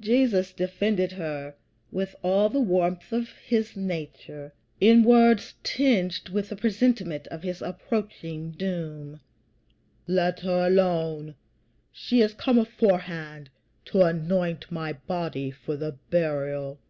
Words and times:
Jesus 0.00 0.52
defended 0.52 1.12
her 1.12 1.54
with 1.92 2.16
all 2.24 2.48
the 2.48 2.58
warmth 2.58 3.12
of 3.12 3.28
his 3.46 3.76
nature, 3.76 4.52
in 4.80 5.04
words 5.04 5.54
tinged 5.62 6.28
with 6.30 6.48
the 6.48 6.56
presentiment 6.56 7.28
of 7.28 7.44
his 7.44 7.62
approaching 7.62 8.50
doom: 8.50 9.20
"Let 10.08 10.40
her 10.40 10.66
alone; 10.66 11.36
she 11.92 12.20
is 12.20 12.34
come 12.34 12.58
aforehand 12.58 13.48
to 13.84 14.02
anoint 14.02 14.72
my 14.72 14.92
body 14.92 15.52
for 15.52 15.76
the 15.76 15.92
burial." 16.10 16.80